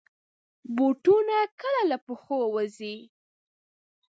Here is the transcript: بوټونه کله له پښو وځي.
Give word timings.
بوټونه 0.75 1.37
کله 1.61 1.81
له 1.91 1.97
پښو 2.05 2.39
وځي. 2.55 2.97